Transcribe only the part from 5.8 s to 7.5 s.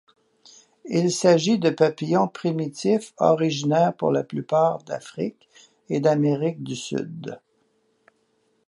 et d'Amérique du Sud.